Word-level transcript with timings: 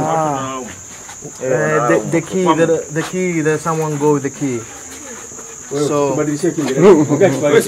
Ah. 0.00 0.60
Uh, 0.60 1.88
the, 2.10 2.20
key, 2.20 2.44
the, 2.44 3.02
key, 3.10 3.58
someone 3.58 3.96
go 3.98 4.14
with 4.14 4.22
the 4.24 4.30
key. 4.30 4.60
So, 5.86 6.14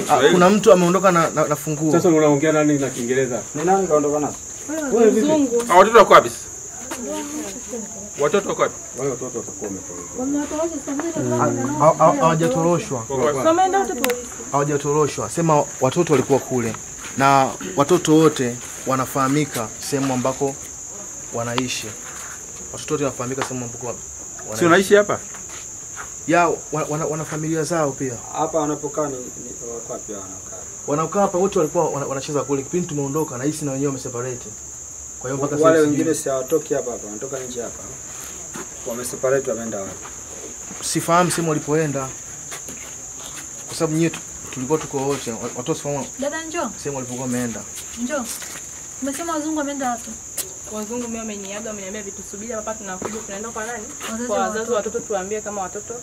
ah, 0.09 0.21
kuna 0.33 0.51
mtu 0.51 0.73
ameondoka 0.73 1.13
na, 1.13 1.31
na, 1.31 1.57
funguo. 1.57 1.93
Sasa 1.93 2.09
unaongea 2.09 2.53
nani 2.53 2.79
na 2.79 2.91
Kiingereza? 2.91 3.43
Ni 3.55 3.65
nani 3.65 3.87
kaondoka 3.89 4.21
nazo? 4.21 4.37
Ah, 5.69 5.75
watoto 5.77 5.99
wako 5.99 6.13
wapi? 6.15 6.31
Watoto 8.21 8.49
wako 8.49 8.63
wapi? 8.63 8.75
Wale 8.99 9.11
watoto 9.11 9.39
watakuwa 9.39 9.71
ha- 11.79 12.13
Hawajatoroshwa, 12.21 13.05
hawajatoroshwa. 14.53 15.31
Sema 15.31 15.65
watoto 15.81 16.13
walikuwa 16.13 16.39
kule 16.39 16.75
na 17.19 17.51
watoto 17.77 18.15
wote 18.17 18.57
wanafahamika 18.87 19.69
sehemu 19.79 20.15
ambako 20.15 20.55
wanaishi. 21.35 21.87
Watoto 22.73 22.95
wote 22.95 23.05
wanafahamika 23.05 23.43
sehemu 23.43 23.65
ambako 23.65 23.87
wanaishi. 23.87 24.59
Si 24.59 24.65
unaishi 24.65 24.95
hapa? 24.95 25.19
Ya, 26.27 26.49
wana, 26.73 26.87
wana, 26.89 27.07
wana 27.07 27.25
familia 27.25 27.63
zao 27.63 27.91
pia. 27.93 28.15
Hapa 28.33 28.59
wanapokaa 28.59 29.07
ni 29.09 29.17
ni 29.17 29.73
wako 29.75 29.93
wapi 29.93 30.13
wanakaa? 30.13 30.57
Wanakaa 30.87 31.21
hapa 31.21 31.39
wote 31.39 31.59
walikuwa 31.59 31.89
wana- 31.91 32.07
wanacheza 32.07 32.43
kule. 32.43 32.63
Kipindi 32.63 32.87
tumeondoka 32.89 33.39
na 33.39 33.45
hisi 33.45 33.65
na 33.65 33.73
wenyewe 33.73 33.87
wameseparate. 33.89 34.47
Kwa 35.21 35.31
hiyo 35.31 35.45
mpaka 35.45 35.63
Wale 35.65 35.79
wengine 35.79 36.15
si 36.15 36.29
hawatoki 36.29 36.75
hapa 36.75 36.91
hapa, 36.93 37.07
wanatoka 37.07 37.39
nje 37.39 37.63
hapa. 37.63 37.83
Wameseparate 38.87 39.51
wameenda 39.51 39.79
wapi? 39.81 39.93
sifahamu 40.81 41.31
sehemu 41.31 41.49
walipoenda, 41.51 42.09
kwa 43.67 43.77
sababu 43.77 43.97
nyie 43.97 44.11
tu- 44.11 44.21
tulikuwa 44.55 44.79
tuko 44.79 44.99
wote, 44.99 45.31
watu 45.33 45.45
watoto 45.45 45.75
sifahamu 45.75 46.07
Dada 46.19 46.45
njoo, 46.45 46.71
sehemu 46.77 46.97
walipokuwa 46.97 47.27
wameenda. 47.27 47.61
njoo. 48.03 48.25
Umesema 49.03 49.33
wazungu 49.33 49.59
wameenda 49.59 49.91
wapi? 49.91 50.11
Wazungu 50.73 51.03
mimi 51.03 51.19
wameniaga, 51.19 51.69
wameniambia 51.71 52.03
vitu 52.03 52.23
subiri 52.31 52.53
hapa 52.53 52.75
tunakuja 52.75 53.21
tunaenda 53.27 53.49
kwa 53.49 53.67
nani? 53.67 53.85
Wazazi 54.11 54.27
Kwa 54.29 54.39
wazazi 54.39 54.71
watoto. 54.73 55.01
tuambie 55.01 55.41
kama 55.41 55.63
watoto 55.63 55.95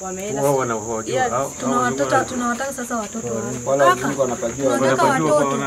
wameenda. 0.00 0.42
Wao 0.42 0.56
wanahoji. 0.56 1.10
Yeah, 1.12 1.46
Tuna 1.60 1.76
watoto, 1.80 2.24
tunawataka 2.24 2.72
sasa 2.72 2.96
watoto 2.96 3.34
wapi? 3.34 3.58
Wazungu 3.66 4.20
wanapajua 4.20 4.76
tunataka 4.78 5.04
watoto. 5.04 5.58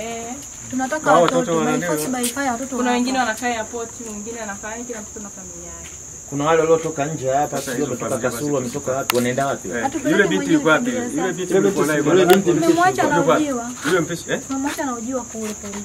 Eh, 0.00 0.34
Tunataka 0.70 1.12
watoto 1.12 1.56
watoto. 1.56 1.78
By 1.78 1.86
force 1.86 2.08
by 2.08 2.24
fire 2.24 2.50
watoto. 2.50 2.76
kuna 2.76 2.90
wengine 2.90 3.18
wanakaa 3.18 3.46
airport, 3.46 3.90
mwingine 4.10 4.40
anakaa 4.40 4.72
kila 4.86 5.00
mtoto 5.00 5.20
na 5.20 5.28
familia 5.28 5.70
yake. 5.70 5.90
Kuna 6.30 6.44
wale 6.44 6.60
waliotoka 6.60 7.06
nje 7.06 7.30
hapa, 7.30 7.62
sio 7.62 7.84
wametoka 7.84 8.18
Kasulu, 8.18 8.54
wametoka 8.54 8.92
wapi, 8.92 9.16
wanaenda 9.16 9.46
wapi? 9.46 9.68
Eh, 9.70 9.90
Yule 10.10 10.28
binti 10.28 10.52
yuko 10.52 10.68
wapi? 10.68 10.90
Yule 10.90 11.32
binti 11.32 11.54
yuko 11.54 11.84
naye 11.86 11.98
Yule 12.04 12.26
binti 12.26 12.52
Tumemwacha 12.52 13.02
anaujiwa. 13.02 13.70
Yule 13.86 14.00
mpishi 14.00 14.24
eh? 14.30 14.40
Tumemwacha 14.46 14.82
anaujiwa 14.82 15.22
kule 15.24 15.54
polisi. 15.54 15.84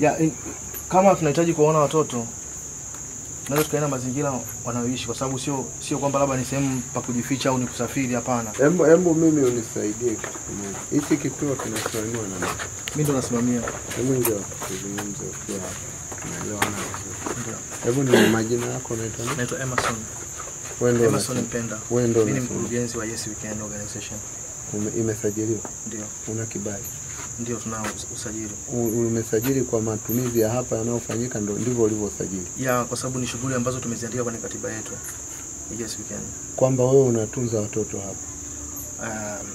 Ya, 0.00 0.18
kama 0.88 1.14
tunahitaji 1.14 1.52
kuwaona 1.54 1.78
watoto 1.78 2.26
tunaweza 3.44 3.64
tukaenda 3.64 3.88
mazingira 3.88 4.32
wanayoishi, 4.64 5.06
kwa 5.06 5.14
sababu 5.14 5.38
sio 5.38 5.64
sio 5.88 5.98
kwamba 5.98 6.18
labda 6.18 6.36
ni 6.36 6.44
sehemu 6.44 6.82
pa 6.94 7.00
kujificha 7.00 7.48
au 7.48 7.58
ni 7.58 7.66
kusafiri. 7.66 8.14
Hapana, 8.14 8.50
Hebu 8.58 8.84
hebu 8.84 9.14
mimi 9.14 9.42
unisaidie 9.44 10.10
kitu 10.10 10.38
kimoja. 10.38 10.78
Hichi 10.90 11.16
kituo 11.22 11.54
kinasimamiwa 11.54 12.22
na 12.28 12.38
nani? 12.46 12.52
mimi 12.96 13.04
ndo 13.04 13.12
nasimamia. 13.12 13.60
Hebu 13.96 14.12
njoo 14.12 14.40
tuzungumze 14.68 15.24
ukiwa 15.30 15.58
tunaelewana 16.22 16.76
vizuri. 16.76 17.56
Hebu 17.84 18.02
ni 18.02 18.26
majina 18.28 18.66
yako 18.66 18.94
unaitwa 18.94 19.24
nani? 19.24 19.36
Naitwa 19.36 19.60
Emerson 19.60 19.96
Wewe 20.80 21.04
Emerson. 21.06 21.38
Mpenda. 21.38 21.78
Wewe 21.90 22.08
ndio 22.08 22.24
Mimi 22.24 22.40
mkurugenzi 22.40 22.98
wa 22.98 23.06
Yes 23.06 23.26
Weekend 23.26 23.62
Organization. 23.62 24.20
Imesajiliwa. 24.98 25.60
Ndio, 25.86 26.00
Una 26.28 26.46
kibali. 26.46 26.84
ndio 27.40 27.56
tuna 27.56 27.82
usajili. 28.14 28.50
Umesajili 28.72 29.62
kwa 29.62 29.80
matumizi 29.82 30.40
ya 30.40 30.50
hapa 30.50 30.76
yanayofanyika 30.76 31.40
ndio 31.40 31.54
ndivyo 31.58 31.84
ulivyosajili. 31.84 32.46
Ya, 32.58 32.84
kwa 32.84 32.96
sababu 32.96 33.18
ni 33.18 33.26
shughuli 33.26 33.54
ambazo 33.54 33.80
tumeziandika 33.80 34.24
kwenye 34.24 34.38
katiba 34.38 34.72
yetu. 34.72 34.92
Yes 35.80 35.96
Weekend. 35.98 36.22
Kwamba 36.56 36.84
wewe 36.84 37.02
unatunza 37.02 37.60
watoto 37.60 37.98
hapa. 37.98 39.40
um, 39.42 39.48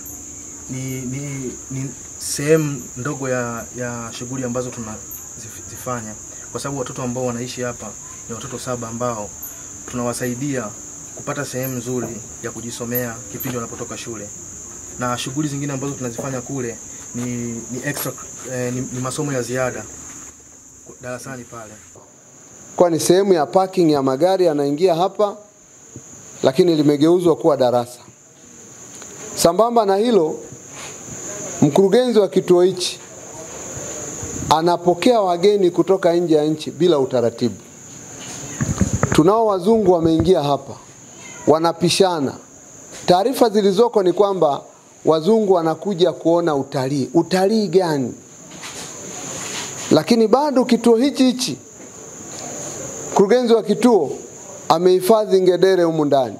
ni, 0.69 1.01
ni, 1.01 1.51
ni 1.71 1.89
sehemu 2.19 2.81
ndogo 2.97 3.29
ya, 3.29 3.65
ya 3.77 4.09
shughuli 4.13 4.43
ambazo 4.43 4.69
tunazifanya 4.69 6.13
kwa 6.51 6.59
sababu 6.61 6.79
watoto 6.79 7.03
ambao 7.03 7.25
wanaishi 7.25 7.61
hapa 7.61 7.91
ni 8.29 8.35
watoto 8.35 8.59
saba 8.59 8.87
ambao 8.87 9.29
tunawasaidia 9.91 10.67
kupata 11.15 11.45
sehemu 11.45 11.77
nzuri 11.77 12.07
ya 12.43 12.51
kujisomea 12.51 13.15
kipindi 13.31 13.57
wanapotoka 13.57 13.97
shule, 13.97 14.29
na 14.99 15.17
shughuli 15.17 15.47
zingine 15.47 15.73
ambazo 15.73 15.93
tunazifanya 15.93 16.41
kule 16.41 16.75
ni, 17.15 17.23
ni 17.71 17.81
extra 17.85 18.11
eh, 18.53 18.73
ni, 18.73 18.81
ni 18.93 18.99
masomo 18.99 19.33
ya 19.33 19.41
ziada 19.41 19.83
darasani 21.01 21.43
pale. 21.43 21.71
Kwa 22.75 22.89
ni 22.89 22.99
sehemu 22.99 23.33
ya 23.33 23.45
parking 23.45 23.91
ya 23.91 24.03
magari 24.03 24.45
yanaingia 24.45 24.95
hapa 24.95 25.37
lakini 26.43 26.75
limegeuzwa 26.75 27.35
kuwa 27.35 27.57
darasa. 27.57 27.99
Sambamba 29.35 29.85
na 29.85 29.95
hilo, 29.95 30.39
mkurugenzi 31.61 32.19
wa 32.19 32.27
kituo 32.27 32.61
hichi 32.63 32.99
anapokea 34.49 35.21
wageni 35.21 35.71
kutoka 35.71 36.13
nje 36.13 36.35
ya 36.35 36.43
nchi 36.45 36.71
bila 36.71 36.99
utaratibu. 36.99 37.55
Tunao 39.19 39.45
wazungu 39.45 39.91
wameingia 39.91 40.43
hapa, 40.43 40.73
wanapishana. 41.47 42.33
Taarifa 43.05 43.49
zilizoko 43.49 44.03
ni 44.03 44.13
kwamba 44.13 44.61
wazungu 45.05 45.53
wanakuja 45.53 46.11
kuona 46.11 46.55
utalii. 46.55 47.09
Utalii 47.13 47.67
gani? 47.67 48.13
Lakini 49.91 50.27
bado 50.27 50.65
kituo 50.65 50.95
hichi 50.95 51.23
hichi 51.23 51.57
mkurugenzi 53.11 53.53
wa 53.53 53.63
kituo 53.63 54.11
amehifadhi 54.69 55.41
ngedere 55.41 55.83
humu 55.83 56.05
ndani. 56.05 56.35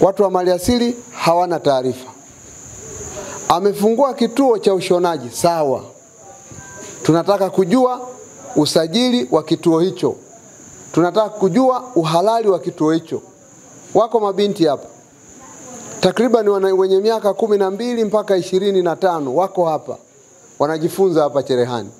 Watu 0.00 0.22
wa 0.22 0.30
maliasili 0.30 0.96
hawana 1.10 1.60
taarifa. 1.60 2.10
Amefungua 3.48 4.14
kituo 4.14 4.58
cha 4.58 4.74
ushonaji, 4.74 5.30
sawa. 5.36 5.84
Tunataka 7.02 7.50
kujua 7.50 8.08
usajili 8.56 9.28
wa 9.30 9.42
kituo 9.42 9.80
hicho, 9.80 10.16
tunataka 10.92 11.28
kujua 11.28 11.82
uhalali 11.94 12.48
wa 12.48 12.58
kituo 12.58 12.92
hicho. 12.92 13.22
Wako 13.94 14.20
mabinti 14.20 14.64
hapa 14.66 14.86
takriban 16.00 16.48
wenye 16.48 16.98
miaka 17.00 17.34
kumi 17.34 17.58
na 17.58 17.70
mbili 17.70 18.04
mpaka 18.04 18.36
ishirini 18.36 18.82
na 18.82 18.96
tano 18.96 19.34
wako 19.34 19.64
hapa 19.66 19.96
wanajifunza 20.58 21.22
hapa 21.22 21.42
cherehani 21.42 21.90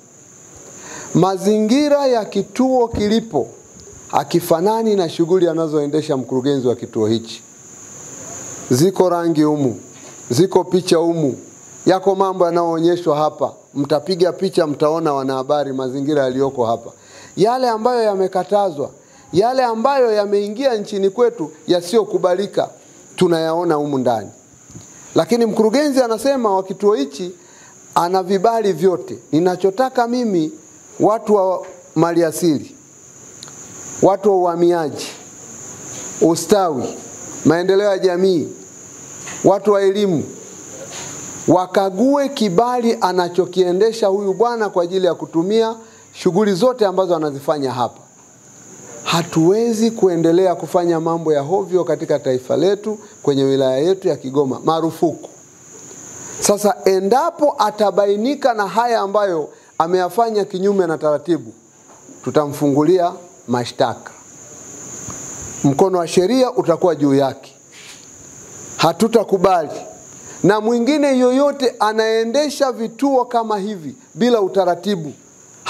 mazingira 1.13 2.07
ya 2.07 2.25
kituo 2.25 2.87
kilipo 2.87 3.47
akifanani 4.11 4.95
na 4.95 5.09
shughuli 5.09 5.47
anazoendesha 5.47 6.17
mkurugenzi 6.17 6.67
wa 6.67 6.75
kituo 6.75 7.07
hichi. 7.07 7.43
Ziko 8.71 9.09
rangi 9.09 9.43
humu, 9.43 9.79
ziko 10.29 10.63
picha 10.63 10.97
humu, 10.97 11.37
yako 11.85 12.15
mambo 12.15 12.45
yanayoonyeshwa 12.45 13.17
hapa. 13.17 13.53
Mtapiga 13.73 14.33
picha, 14.33 14.67
mtaona 14.67 15.13
wanahabari 15.13 15.73
mazingira 15.73 16.23
yaliyoko 16.23 16.65
hapa, 16.65 16.91
yale 17.37 17.69
ambayo 17.69 18.03
yamekatazwa, 18.03 18.89
yale 19.33 19.63
ambayo 19.63 20.11
yameingia 20.13 20.75
nchini 20.75 21.09
kwetu 21.09 21.51
yasiyokubalika, 21.67 22.69
tunayaona 23.15 23.75
humu 23.75 23.97
ndani. 23.97 24.29
Lakini 25.15 25.45
mkurugenzi 25.45 26.01
anasema 26.01 26.55
wa 26.55 26.63
kituo 26.63 26.93
hichi 26.95 27.31
ana 27.95 28.23
vibali 28.23 28.73
vyote. 28.73 29.17
Ninachotaka 29.31 30.07
mimi 30.07 30.51
watu 30.99 31.35
wa 31.35 31.65
maliasili, 31.95 32.75
watu 34.01 34.29
wa 34.29 34.35
uhamiaji, 34.37 35.07
ustawi, 36.21 36.97
maendeleo 37.45 37.89
ya 37.91 37.97
jamii, 37.99 38.47
watu 39.43 39.71
wa 39.71 39.81
elimu 39.81 40.23
wakague 41.47 42.29
kibali 42.29 42.97
anachokiendesha 43.01 44.07
huyu 44.07 44.33
bwana 44.33 44.69
kwa 44.69 44.83
ajili 44.83 45.05
ya 45.05 45.13
kutumia 45.15 45.75
shughuli 46.13 46.53
zote 46.53 46.85
ambazo 46.85 47.15
anazifanya 47.15 47.71
hapa. 47.71 47.99
Hatuwezi 49.03 49.91
kuendelea 49.91 50.55
kufanya 50.55 50.99
mambo 50.99 51.33
ya 51.33 51.41
hovyo 51.41 51.83
katika 51.83 52.19
taifa 52.19 52.57
letu, 52.57 52.99
kwenye 53.23 53.43
wilaya 53.43 53.77
yetu 53.77 54.07
ya 54.07 54.15
Kigoma, 54.15 54.59
marufuku. 54.65 55.29
Sasa 56.39 56.75
endapo 56.85 57.55
atabainika 57.57 58.53
na 58.53 58.67
haya 58.67 58.99
ambayo 58.99 59.49
ameyafanya 59.77 60.45
kinyume 60.45 60.87
na 60.87 60.97
taratibu, 60.97 61.53
tutamfungulia 62.23 63.13
mashtaka. 63.47 64.11
Mkono 65.63 65.97
wa 65.97 66.07
sheria 66.07 66.51
utakuwa 66.53 66.95
juu 66.95 67.13
yake, 67.15 67.55
hatutakubali. 68.77 69.69
Na 70.43 70.61
mwingine 70.61 71.19
yoyote 71.19 71.75
anaendesha 71.79 72.71
vituo 72.71 73.25
kama 73.25 73.57
hivi 73.57 73.95
bila 74.13 74.41
utaratibu, 74.41 75.13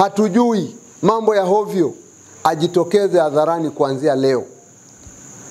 hatujui 0.01 0.75
mambo 1.01 1.35
ya 1.35 1.43
hovyo, 1.43 1.93
ajitokeze 2.43 3.19
hadharani 3.19 3.69
kuanzia 3.69 4.15
leo 4.15 4.43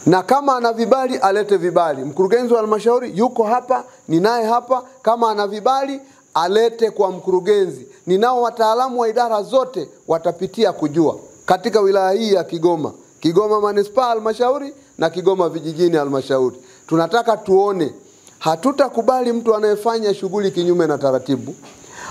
na 0.07 0.23
kama 0.23 0.57
ana 0.57 0.73
vibali 0.73 1.17
alete 1.17 1.57
vibali. 1.57 2.05
Mkurugenzi 2.05 2.55
wa 2.55 2.61
halmashauri 2.61 3.13
yuko 3.19 3.45
hapa, 3.45 3.85
ninaye 4.09 4.47
hapa. 4.47 4.83
Kama 5.03 5.31
ana 5.31 5.47
vibali 5.47 6.01
alete 6.35 6.91
kwa 6.91 7.11
mkurugenzi. 7.11 7.87
Ninao 8.07 8.43
wataalamu 8.43 9.01
wa 9.01 9.09
idara 9.09 9.43
zote 9.43 9.89
watapitia 10.09 10.73
kujua 10.73 11.19
katika 11.47 11.81
wilaya 11.81 12.11
hii 12.13 12.33
ya 12.33 12.45
Kigoma, 12.45 12.93
Kigoma 13.21 13.61
manispaa 13.61 14.05
halmashauri 14.09 14.75
na 14.99 15.11
Kigoma 15.11 15.49
vijijini 15.49 15.97
halmashauri. 15.97 16.57
Tunataka 16.87 17.37
tuone, 17.37 17.93
hatutakubali 18.39 19.33
mtu 19.33 19.55
anayefanya 19.55 20.15
shughuli 20.15 20.51
kinyume 20.51 20.87
na 20.87 20.99
taratibu. 20.99 21.55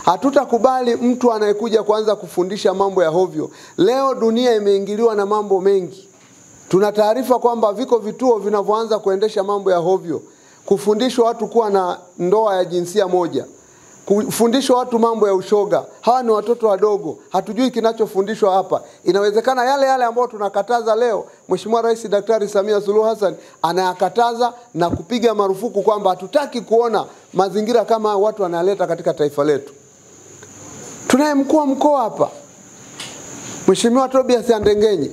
Hatutakubali 0.05 0.95
mtu 0.95 1.33
anayekuja 1.33 1.83
kuanza 1.83 2.15
kufundisha 2.15 2.73
mambo 2.73 3.03
ya 3.03 3.09
hovyo. 3.09 3.49
Leo 3.77 4.15
dunia 4.15 4.55
imeingiliwa 4.55 5.15
na 5.15 5.25
mambo 5.25 5.61
mengi. 5.61 6.09
Tuna 6.69 6.91
taarifa 6.91 7.39
kwamba 7.39 7.73
viko 7.73 7.97
vituo 7.97 8.37
vinavyoanza 8.39 8.99
kuendesha 8.99 9.43
mambo 9.43 9.71
ya 9.71 9.77
hovyo, 9.77 10.21
kufundishwa 10.65 11.25
watu 11.27 11.47
kuwa 11.47 11.69
na 11.69 11.97
ndoa 12.17 12.55
ya 12.55 12.65
jinsia 12.65 13.07
moja, 13.07 13.45
kufundishwa 14.05 14.77
watu 14.77 14.99
mambo 14.99 15.27
ya 15.27 15.33
ushoga. 15.33 15.83
Hawa 16.01 16.23
ni 16.23 16.31
watoto 16.31 16.67
wadogo, 16.67 17.17
hatujui 17.29 17.71
kinachofundishwa 17.71 18.53
hapa. 18.53 18.81
Inawezekana 19.03 19.65
yale 19.65 19.85
yale 19.85 20.03
ambayo 20.03 20.27
tunakataza 20.27 20.95
leo, 20.95 21.25
Mheshimiwa 21.49 21.81
Rais 21.81 22.09
Daktari 22.09 22.47
Samia 22.49 22.81
Suluhu 22.81 23.05
Hassan 23.07 23.35
anayakataza 23.61 24.53
na 24.73 24.89
kupiga 24.89 25.33
marufuku 25.35 25.81
kwamba 25.81 26.09
hatutaki 26.09 26.61
kuona 26.61 27.05
mazingira 27.33 27.85
kama 27.85 28.15
watu 28.17 28.43
wanaleta 28.43 28.87
katika 28.87 29.13
taifa 29.13 29.43
letu. 29.43 29.73
Tunaye 31.09 31.33
mkuu 31.33 31.57
wa 31.57 31.65
mkoa 31.67 32.01
hapa, 32.01 32.29
Mheshimiwa 33.67 34.09
Tobias 34.09 34.51
Andengenye 34.51 35.11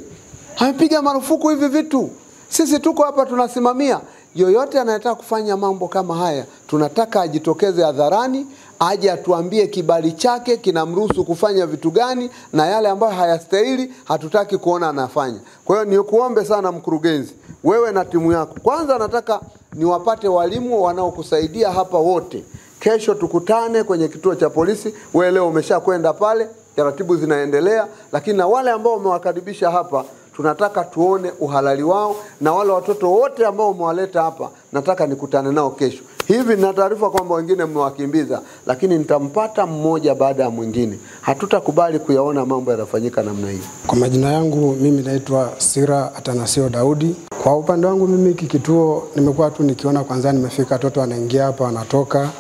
amepiga 0.57 1.03
marufuku 1.03 1.49
hivi 1.49 1.69
vitu. 1.69 2.11
Sisi 2.49 2.79
tuko 2.79 3.03
hapa 3.03 3.27
tunasimamia. 3.27 4.01
Yoyote 4.35 4.81
anayetaka 4.81 5.15
kufanya 5.15 5.57
mambo 5.57 5.89
kama 5.89 6.17
haya, 6.17 6.45
tunataka 6.67 7.21
ajitokeze 7.21 7.83
hadharani, 7.85 8.47
aje 8.79 9.11
atuambie 9.11 9.67
kibali 9.67 10.13
chake 10.13 10.57
kinamruhusu 10.57 11.25
kufanya 11.25 11.67
vitu 11.67 11.91
gani, 11.91 12.31
na 12.53 12.67
yale 12.67 12.89
ambayo 12.89 13.13
hayastahili 13.15 13.93
hatutaki 14.05 14.59
kuona 14.59 14.89
anafanya. 14.89 15.39
Kwa 15.65 15.77
hiyo 15.85 15.99
nikuombe 15.99 16.45
sana 16.45 16.73
mkurugenzi, 16.73 17.35
wewe 17.65 17.93
na 17.93 18.05
timu 18.05 18.33
yako, 18.33 18.55
kwanza 18.63 18.99
nataka 18.99 19.41
niwapate 19.75 20.29
walimu 20.29 20.83
wanaokusaidia 20.83 21.73
hapa 21.73 21.99
wote. 21.99 22.45
Kesho 22.87 23.15
tukutane 23.15 23.83
kwenye 23.85 24.09
kituo 24.09 24.35
cha 24.35 24.51
polisi. 24.51 24.95
Wewe 25.15 25.33
leo 25.33 25.49
umesha 25.49 25.81
kwenda 25.81 26.13
pale, 26.13 26.49
taratibu 26.77 27.17
zinaendelea, 27.17 27.87
lakini 28.13 28.37
na 28.39 28.47
wale 28.47 28.71
ambao 28.71 28.95
umewakaribisha 28.95 29.71
hapa 29.71 30.05
tunataka 30.37 30.85
tuone 30.85 31.33
uhalali 31.41 31.83
wao, 31.83 32.17
na 32.41 32.53
wale 32.53 32.73
watoto 32.73 33.11
wote 33.13 33.47
ambao 33.47 33.71
umewaleta 33.71 34.23
hapa 34.23 34.51
nataka 34.73 35.07
nikutane 35.07 35.53
nao 35.53 35.71
kesho. 35.71 36.03
Hivi 36.29 36.55
nina 36.57 36.73
taarifa 36.73 37.11
kwamba 37.11 37.35
wengine 37.35 37.65
mmewakimbiza, 37.65 38.41
lakini 38.67 38.99
nitampata 38.99 39.67
mmoja 39.67 40.15
baada 40.15 40.43
ya 40.43 40.51
mwingine. 40.51 40.99
Hatutakubali 41.21 41.99
kuyaona 41.99 42.47
mambo 42.47 42.71
yanafanyika 42.71 43.23
namna 43.23 43.51
hii. 43.51 43.61
Kwa 43.87 43.97
majina 43.99 44.33
yangu 44.33 44.77
mimi 44.81 45.03
naitwa 45.03 45.53
Sira 45.59 46.15
Atanasio 46.15 46.69
Daudi. 46.69 47.17
Kwa 47.43 47.57
upande 47.57 47.87
wangu 47.87 48.07
mimi 48.09 48.29
hiki 48.29 48.47
kituo 48.47 49.09
nimekuwa 49.17 49.51
tu 49.51 49.63
nikiona 49.63 50.05
kwanza, 50.05 50.33
nimefika 50.33 50.75
watoto 50.75 51.01
wanaingia 51.01 51.45
hapa, 51.45 51.65
wanatoka, 51.65 52.31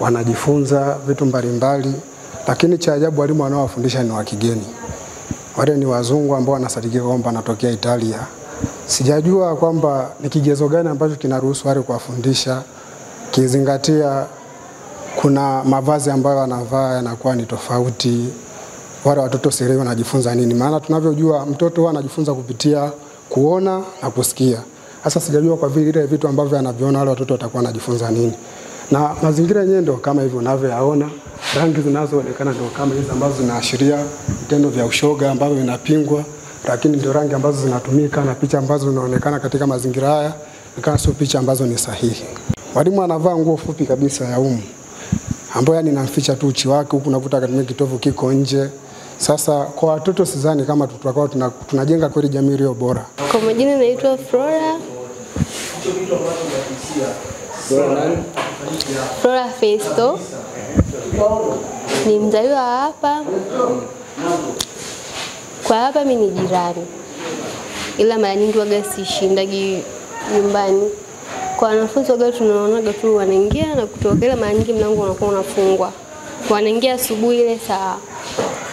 wanajifunza 0.00 0.96
vitu 1.06 1.26
mbalimbali, 1.26 1.92
lakini 2.48 2.78
cha 2.78 2.94
ajabu 2.94 3.20
walimu 3.20 3.42
wanaowafundisha 3.42 4.02
ni 4.02 4.10
wa 4.10 4.24
kigeni. 4.24 4.66
Wale 5.56 5.76
ni 5.76 5.86
wazungu 5.86 6.34
ambao 6.36 6.52
wanasadikika 6.54 7.02
kwamba 7.04 7.26
wanatokea 7.26 7.70
Italia. 7.70 8.18
Sijajua 8.86 9.56
kwamba 9.56 10.10
ni 10.20 10.28
kigezo 10.28 10.68
gani 10.68 10.88
ambacho 10.88 11.16
kinaruhusu 11.16 11.68
wale 11.68 11.80
kuwafundisha, 11.80 12.62
kizingatia 13.30 14.26
kuna 15.16 15.64
mavazi 15.64 16.10
ambayo 16.10 16.36
wanavaa 16.38 16.94
yanakuwa 16.94 17.36
ni 17.36 17.46
tofauti. 17.46 18.28
Wale 19.04 19.20
watoto 19.20 19.50
sielewi 19.50 19.78
wanajifunza 19.78 20.34
nini, 20.34 20.54
maana 20.54 20.80
tunavyojua 20.80 21.46
mtoto 21.46 21.80
huwa 21.80 21.90
anajifunza 21.90 22.34
kupitia 22.34 22.90
kuona 23.28 23.82
na 24.02 24.10
kusikia. 24.10 24.58
Sasa 25.04 25.20
sijajua 25.20 25.56
kwa 25.56 25.68
vile 25.68 26.06
vitu 26.06 26.28
ambavyo 26.28 26.58
anaviona 26.58 26.98
wale 26.98 27.10
watoto 27.10 27.34
watakuwa 27.34 27.62
wanajifunza 27.62 28.10
nini, 28.10 28.32
na 28.90 29.14
mazingira 29.22 29.60
yenyewe 29.60 29.80
ndio 29.80 29.94
kama 29.96 30.22
hivyo 30.22 30.38
unavyoyaona, 30.38 31.10
rangi 31.56 31.80
zinazoonekana 31.80 32.50
ndio 32.52 32.66
kama 32.76 32.94
hizi 32.94 33.10
ambazo 33.10 33.34
zinaashiria 33.42 34.04
vitendo 34.40 34.68
vya 34.68 34.84
ushoga 34.86 35.30
ambavyo 35.30 35.56
vinapingwa, 35.56 36.24
lakini 36.68 36.96
ndio 36.96 37.12
rangi 37.12 37.34
ambazo 37.34 37.62
zinatumika 37.64 38.24
na 38.24 38.34
picha 38.34 38.58
ambazo 38.58 38.90
zinaonekana 38.90 39.40
katika 39.40 39.66
mazingira 39.66 40.08
haya 40.08 40.32
kama 40.80 40.98
sio 40.98 41.12
picha 41.12 41.38
ambazo 41.38 41.66
ni 41.66 41.78
sahihi. 41.78 42.24
Mwalimu 42.74 43.02
anavaa 43.02 43.36
nguo 43.36 43.56
fupi 43.56 43.84
kabisa 43.86 44.24
ya 44.24 44.38
umu 44.40 44.62
ambayo 45.54 45.76
yani 45.76 45.90
inamficha 45.90 46.34
tu 46.36 46.46
uchi 46.46 46.68
wake, 46.68 46.90
huku 46.90 47.08
unakuta 47.08 47.40
katika 47.40 47.62
kitovu 47.62 47.98
kiko 47.98 48.32
nje. 48.32 48.68
Sasa 49.18 49.64
kwa 49.64 49.92
watoto 49.92 50.26
sidhani 50.26 50.64
kama 50.64 50.86
tutakuwa 50.86 51.28
tuna, 51.28 51.50
tunajenga 51.50 52.08
kweli 52.08 52.28
jamii 52.28 52.54
iliyo 52.54 52.74
bora. 52.74 53.04
Kwa 53.32 53.40
majina 53.40 53.76
naitwa 53.76 54.18
Flora. 54.18 54.76
Flora 59.22 59.48
Festo. 59.60 60.18
Ni 62.06 62.18
mzaliwa 62.18 62.62
wa 62.62 62.76
hapa. 62.78 63.22
Kwa 65.66 65.76
hapa 65.76 66.04
mi 66.04 66.14
ni 66.16 66.28
jirani, 66.30 66.86
ila 67.98 68.18
mara 68.18 68.36
nyingi 68.36 68.58
waga 68.58 68.84
sishindagi 68.84 69.82
nyumbani. 70.36 70.90
Kwa 71.56 71.68
wanafunzi 71.68 72.12
waga 72.12 72.32
tunaonaga 72.32 72.92
tu 72.92 73.16
wanaingia 73.16 73.74
na 73.74 73.86
kutoka, 73.86 74.26
ila 74.26 74.36
mara 74.36 74.54
nyingi 74.54 74.72
mlango 74.72 75.02
unakuwa 75.02 75.30
unafungwa. 75.30 75.92
Wanaingia 76.50 76.94
asubuhi 76.94 77.40
ile 77.40 77.58
saa 77.68 77.96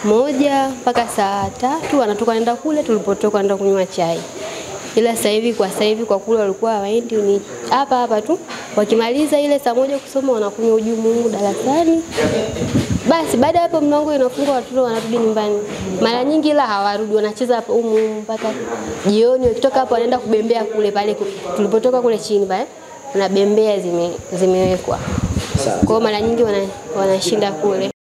moja 0.04 0.68
mpaka 0.68 1.08
saa 1.08 1.44
tatu 1.60 1.98
wanatoka 2.00 2.32
naenda 2.32 2.54
kule 2.56 2.82
tulipotoka 2.82 3.38
naenda 3.38 3.56
kunywa 3.56 3.86
chai. 3.86 4.20
Ila 4.96 5.16
sasa 5.16 5.28
hivi 5.28 5.52
kwa 5.54 5.70
sasa 5.70 5.84
hivi 5.84 6.04
kwa 6.04 6.18
kule 6.18 6.38
walikuwa 6.40 6.72
hawaendi, 6.72 7.14
ni 7.16 7.40
hapa 7.70 7.96
hapa 7.96 8.22
tu. 8.22 8.38
Wakimaliza 8.76 9.40
ile 9.40 9.58
saa 9.58 9.74
moja 9.74 9.98
kusoma 9.98 10.32
wanakunywa 10.32 10.74
uji 10.74 10.90
Mungu 10.90 11.28
darasani. 11.28 12.02
Basi 13.08 13.36
baada 13.36 13.58
ya 13.58 13.62
hapo 13.62 13.80
mlango 13.80 14.14
inafungwa, 14.14 14.54
watoto 14.54 14.82
wanarudi 14.82 15.16
nyumbani. 15.18 15.58
Mara 16.00 16.24
nyingi 16.24 16.48
ila 16.48 16.66
hawarudi, 16.66 17.14
wanacheza 17.14 17.56
hapo 17.56 17.72
humu 17.72 18.20
mpaka 18.20 18.48
jioni. 19.06 19.46
Wakitoka 19.46 19.80
hapo 19.80 19.94
wanaenda 19.94 20.18
kubembea 20.18 20.64
kule 20.64 20.90
pale 20.90 21.16
tulipotoka 21.56 22.02
kule 22.02 22.18
chini 22.18 22.46
pale, 22.46 22.66
na 23.14 23.28
bembea 23.28 23.78
zime, 23.80 24.10
zimewekwa. 24.32 24.98
Kwa 25.64 25.86
hiyo 25.88 26.00
mara 26.00 26.20
nyingi 26.20 26.42
wana, 26.42 26.58
wanashinda 26.98 27.52
kule. 27.52 27.90